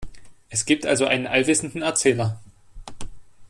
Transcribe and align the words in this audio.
Es 0.49 0.65
gibt 0.65 0.87
also 0.87 1.05
einen 1.05 1.27
allwissenden 1.27 1.83
Erzähler. 1.83 2.39